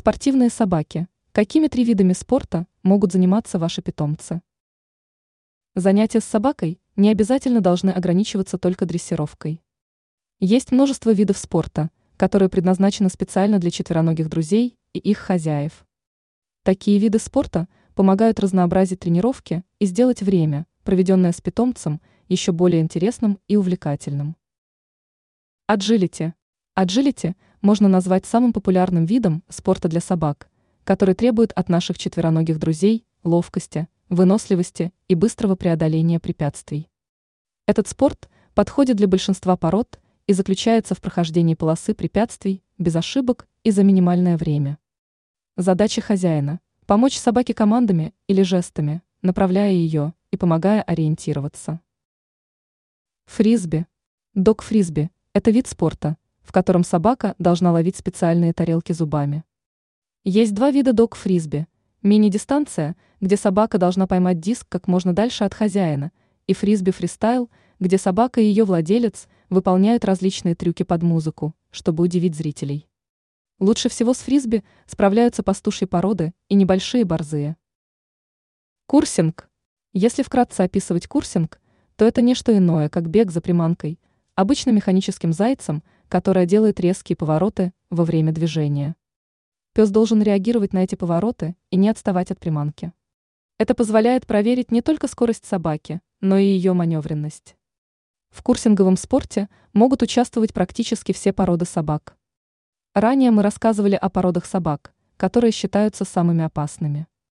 [0.00, 1.08] Спортивные собаки.
[1.32, 4.40] Какими три видами спорта могут заниматься ваши питомцы?
[5.74, 9.62] Занятия с собакой не обязательно должны ограничиваться только дрессировкой.
[10.38, 15.84] Есть множество видов спорта, которые предназначены специально для четвероногих друзей и их хозяев.
[16.62, 23.38] Такие виды спорта помогают разнообразить тренировки и сделать время, проведенное с питомцем, еще более интересным
[23.48, 24.34] и увлекательным.
[25.66, 26.32] Аджилити.
[26.74, 30.48] Аджилити можно назвать самым популярным видом спорта для собак,
[30.84, 36.88] который требует от наших четвероногих друзей ловкости, выносливости и быстрого преодоления препятствий.
[37.66, 43.70] Этот спорт подходит для большинства пород и заключается в прохождении полосы препятствий без ошибок и
[43.70, 44.78] за минимальное время.
[45.56, 51.80] Задача хозяина– помочь собаке командами или жестами, направляя ее и помогая ориентироваться.
[53.26, 53.86] Фрисби.
[54.34, 59.44] Дог-фрисби– это вид спорта, в котором собака должна ловить специальные тарелки зубами.
[60.24, 61.66] Есть два вида дог-фрисби.
[62.02, 66.12] Мини-дистанция, где собака должна поймать диск как можно дальше от хозяина,
[66.46, 72.88] и фрисби-фристайл, где собака и ее владелец выполняют различные трюки под музыку, чтобы удивить зрителей.
[73.58, 77.56] Лучше всего с фрисби справляются пастушьи породы и небольшие борзые.
[78.86, 79.48] Курсинг.
[79.92, 81.60] Если вкратце описывать курсинг,
[81.96, 83.98] то это не что иное, как бег за приманкой,
[84.34, 88.96] обычно механическим зайцем– которая делает резкие повороты во время движения.
[89.72, 92.92] Пес должен реагировать на эти повороты и не отставать от приманки.
[93.58, 97.56] Это позволяет проверить не только скорость собаки, но и ее маневренность.
[98.30, 102.16] В курсинговом спорте могут участвовать практически все породы собак.
[102.92, 107.06] Ранее мы рассказывали о породах собак, которые считаются самыми опасными.